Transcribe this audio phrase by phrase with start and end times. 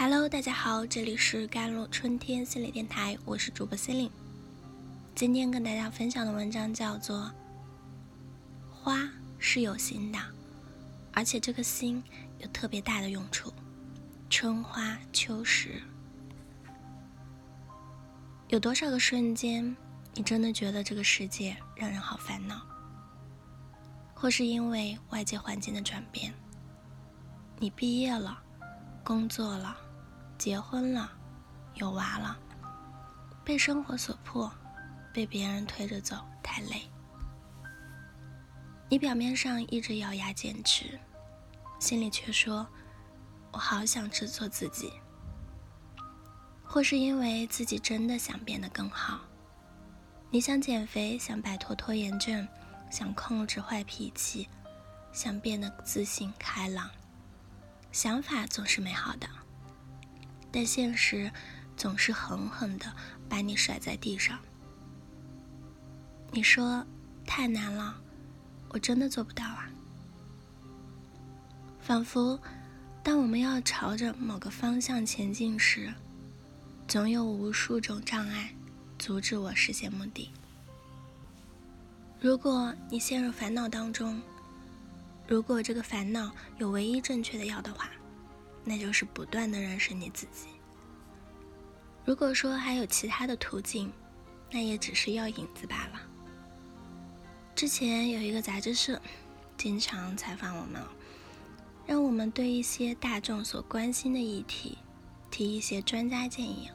[0.00, 4.08] Hello，大家好，这里是甘露春天心理电台，我是主播心灵。
[5.12, 7.18] 今天跟大家分享的文章叫做
[8.70, 10.18] 《花是有心的，
[11.12, 12.00] 而且这个心
[12.38, 13.50] 有特别大的用处》。
[14.30, 15.82] 春花秋实，
[18.50, 19.76] 有多少个瞬间，
[20.14, 22.64] 你真的觉得这个世界让人好烦恼？
[24.14, 26.32] 或是因为外界环境的转变，
[27.58, 28.44] 你毕业了。
[29.04, 29.74] 工作了，
[30.38, 31.10] 结婚了，
[31.74, 32.38] 有娃了，
[33.44, 34.50] 被生活所迫，
[35.12, 36.88] 被别人推着走，太累。
[38.88, 40.98] 你表面上一直咬牙坚持，
[41.80, 42.64] 心里却说
[43.50, 44.92] ：“我好想制作自己。”
[46.64, 49.20] 或是因为自己真的想变得更好，
[50.30, 52.46] 你想减肥，想摆脱拖延症，
[52.90, 54.48] 想控制坏脾气，
[55.12, 56.88] 想变得自信开朗。
[57.90, 59.26] 想法总是美好的，
[60.50, 61.30] 但现实
[61.76, 62.92] 总是狠狠的
[63.28, 64.38] 把你甩在地上。
[66.30, 66.86] 你说
[67.26, 67.94] 太难了，
[68.68, 69.70] 我真的做不到啊！
[71.80, 72.38] 仿佛
[73.02, 75.92] 当我们要朝着某个方向前进时，
[76.86, 78.54] 总有无数种障碍
[78.98, 80.30] 阻止我实现目的。
[82.20, 84.20] 如果你陷入烦恼当中，
[85.26, 87.88] 如果这个烦恼有唯一正确的药的话，
[88.64, 90.48] 那就是不断的认识你自己。
[92.04, 93.92] 如果说还有其他的途径，
[94.50, 96.00] 那也只是药引子罢了。
[97.54, 99.00] 之前有一个杂志社，
[99.56, 100.82] 经常采访我们，
[101.86, 104.78] 让我们对一些大众所关心的议题
[105.30, 106.70] 提一些专家建议。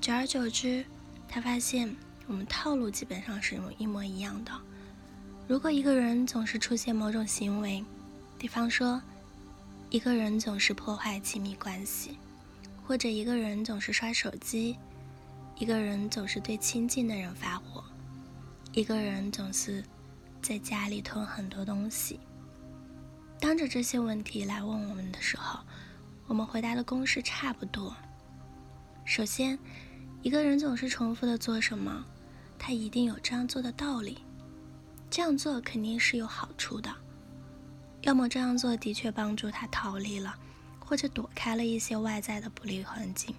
[0.00, 0.84] 久而久之，
[1.28, 4.52] 他发现我们套路基本上是一模一样的。
[5.48, 7.84] 如果一个人总是出现某种行为，
[8.38, 9.02] 比方说，
[9.92, 12.16] 一个人总是破坏亲密关系，
[12.82, 14.74] 或者一个人总是刷手机，
[15.58, 17.84] 一个人总是对亲近的人发火，
[18.72, 19.84] 一个人总是
[20.40, 22.18] 在家里囤很多东西，
[23.38, 25.60] 当着这些问题来问我们的时候，
[26.26, 27.94] 我们回答的公式差不多。
[29.04, 29.58] 首先，
[30.22, 32.02] 一个人总是重复的做什么，
[32.58, 34.24] 他一定有这样做的道理。
[35.10, 36.90] 这样做肯定是有好处的，
[38.02, 40.34] 要么这样做的确帮助他逃离了，
[40.80, 43.32] 或者躲开了一些外在的不利环境；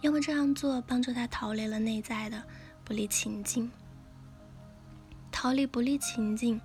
[0.00, 2.42] 要么这样做帮助他逃离了内在的
[2.82, 3.70] 不利情境。
[5.30, 6.60] 逃离不利情境，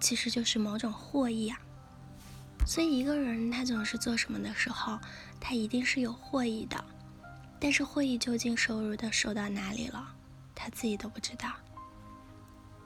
[0.00, 1.58] 其实就是某种获益啊。
[2.66, 4.98] 所以一个人他总是做什么的时候，
[5.40, 6.84] 他一定是有获益的，
[7.60, 10.12] 但是获益究竟收入的收到哪里了，
[10.52, 11.52] 他自己都不知道。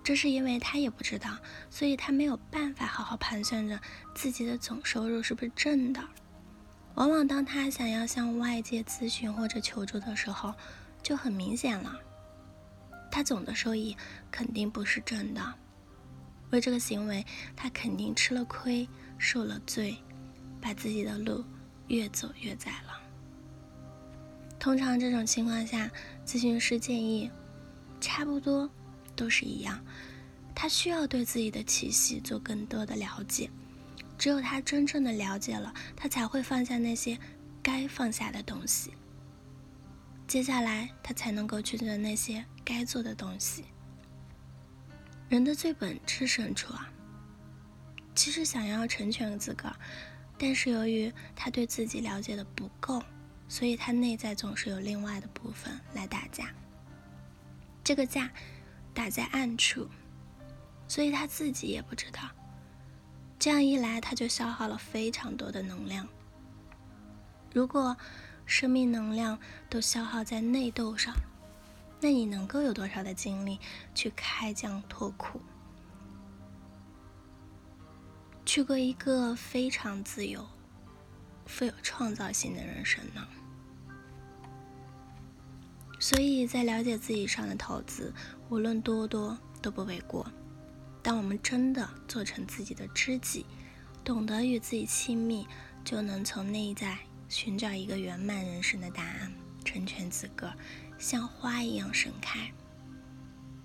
[0.09, 1.37] 这是因为他也不知道，
[1.69, 3.79] 所以他没有办法好好盘算着
[4.15, 6.03] 自己的总收入是不是正的。
[6.95, 10.55] 往往当他想要向外界咨询或者求助的时候，
[11.03, 11.95] 就很明显了，
[13.11, 13.95] 他总的收益
[14.31, 15.55] 肯定不是正的。
[16.53, 17.23] 为这个行为，
[17.55, 18.89] 他肯定吃了亏，
[19.19, 19.95] 受了罪，
[20.59, 21.45] 把自己的路
[21.89, 22.99] 越走越窄了。
[24.59, 25.91] 通常这种情况下，
[26.25, 27.31] 咨询师建议
[28.01, 28.71] 差不多。
[29.19, 29.85] 都是一样，
[30.55, 33.51] 他需要对自己的气息做更多的了解。
[34.17, 37.19] 只有他真正的了解了，他才会放下那些
[37.61, 38.93] 该放下的东西。
[40.29, 43.65] 接下来，他才能够去做那些该做的东西。
[45.29, 46.89] 人的最本质深处啊，
[48.15, 49.77] 其实想要成全自个儿，
[50.39, 53.03] 但是由于他对自己了解的不够，
[53.49, 56.53] 所以他内在总是有另外的部分来打架。
[57.83, 58.31] 这个架。
[58.99, 59.89] 打在暗处，
[60.89, 62.29] 所以他自己也不知道。
[63.39, 66.05] 这样一来，他就消耗了非常多的能量。
[67.55, 67.97] 如果
[68.45, 69.39] 生命能量
[69.71, 71.15] 都消耗在内斗上，
[72.01, 73.61] 那你能够有多少的精力
[73.95, 75.41] 去开疆拓土，
[78.45, 80.45] 去过一个非常自由、
[81.47, 83.25] 富有创造性的人生呢？
[85.99, 88.13] 所以在了解自己上的投资，
[88.49, 90.27] 无论多多都不为过。
[91.03, 93.45] 当我们真的做成自己的知己，
[94.05, 95.47] 懂得与自己亲密，
[95.85, 96.99] 就能从内在
[97.29, 99.33] 寻找一个圆满人生的答案，
[99.65, 100.55] 成全自个儿，
[100.99, 102.53] 像花一样盛开。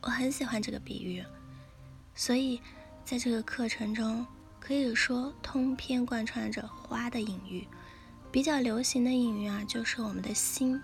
[0.02, 1.24] 我很喜欢这个比喻，
[2.16, 2.60] 所以
[3.06, 4.26] 在这个课程中，
[4.60, 7.68] 可以说通篇贯穿着花的隐喻。
[8.32, 10.82] 比较流行的隐喻啊，就是我们的心。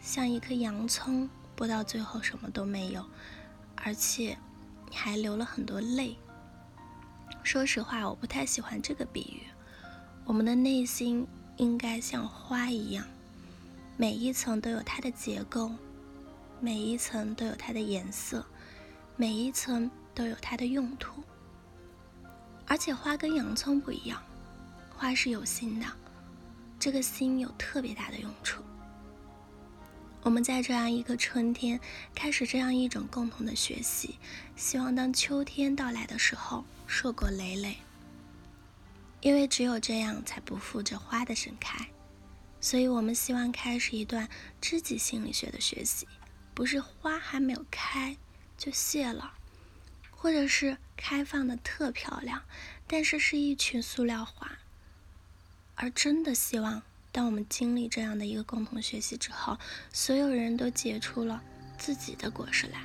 [0.00, 3.04] 像一颗洋葱，剥到最后什么都没有，
[3.76, 4.36] 而且
[4.88, 6.16] 你还流了很多泪。
[7.42, 9.46] 说实话，我不太喜欢这个比喻。
[10.24, 11.26] 我们的内心
[11.56, 13.04] 应该像花一样，
[13.96, 15.70] 每一层都有它的结构，
[16.60, 18.44] 每一层都有它的颜色，
[19.16, 21.22] 每一层都有它的用途。
[22.66, 24.22] 而且花跟洋葱不一样，
[24.96, 25.86] 花是有心的，
[26.78, 28.62] 这个心有特别大的用处。
[30.22, 31.80] 我们在这样一个春天
[32.14, 34.18] 开始这样一种共同的学习，
[34.54, 37.78] 希望当秋天到来的时候，硕果累累。
[39.22, 41.88] 因为只有这样，才不负这花的盛开。
[42.60, 44.28] 所以，我们希望开始一段
[44.60, 46.06] 知己心理学的学习，
[46.52, 48.18] 不是花还没有开
[48.58, 49.32] 就谢了，
[50.10, 52.42] 或者是开放的特漂亮，
[52.86, 54.58] 但是是一群塑料花。
[55.76, 56.82] 而真的希望，
[57.12, 59.56] 当我们经历这样的一个共同学习之后，
[59.92, 61.42] 所有人都结出了
[61.78, 62.80] 自己的果实来。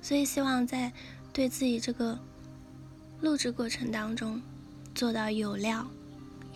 [0.00, 0.92] 所以，希望在
[1.32, 2.18] 对自己这个。
[3.20, 4.42] 录制过程当中，
[4.94, 5.88] 做到有料、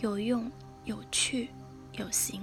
[0.01, 0.51] 有用、
[0.85, 1.49] 有趣、
[1.93, 2.39] 有形。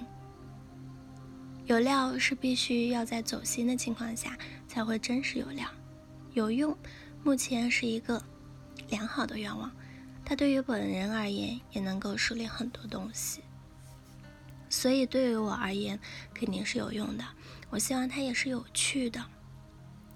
[1.67, 4.37] 有料是必须要在走心的情况下
[4.67, 5.69] 才会真实有料。
[6.33, 6.77] 有用，
[7.23, 8.21] 目前是一个
[8.89, 9.71] 良好的愿望，
[10.29, 13.43] 它对于本人而言也能够梳理很多东西。
[14.69, 16.01] 所以对于我而言，
[16.35, 17.25] 肯定是有用的。
[17.71, 19.25] 我希望它也是有趣的。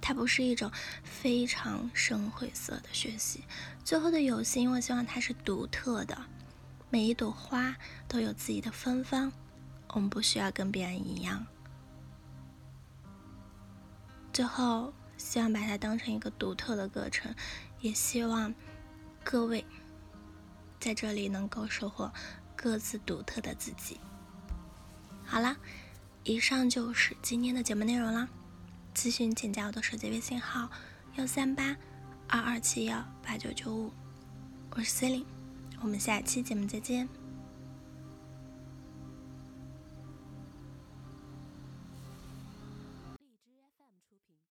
[0.01, 0.69] 它不是一种
[1.05, 3.45] 非常深晦涩的学习。
[3.85, 6.21] 最后的有心，我希望它是独特的，
[6.91, 7.77] 每一朵花
[8.09, 9.31] 都有自己的芬芳，
[9.93, 11.47] 我们不需要跟别人一样。
[14.33, 17.33] 最后，希望把它当成一个独特的课程，
[17.81, 18.53] 也希望
[19.23, 19.65] 各位
[20.81, 22.11] 在这里能够收获
[22.57, 24.01] 各自独特的自己。
[25.25, 25.57] 好啦，
[26.25, 28.29] 以上就是今天的节目内容啦。
[28.95, 30.69] 咨询请加我的手机微信号：
[31.17, 31.77] 幺三八
[32.27, 33.93] 二二七幺八九九五，
[34.71, 35.27] 我是 C e l i n e
[35.83, 37.20] 我们下期节目再见。